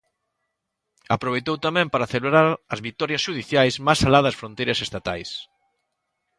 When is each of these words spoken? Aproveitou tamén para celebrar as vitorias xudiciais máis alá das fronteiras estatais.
Aproveitou 1.15 1.55
tamén 1.65 1.87
para 1.93 2.09
celebrar 2.13 2.47
as 2.73 2.79
vitorias 2.87 3.23
xudiciais 3.25 3.75
máis 3.85 3.99
alá 4.07 4.19
das 4.23 4.37
fronteiras 4.41 4.79
estatais. 4.85 5.29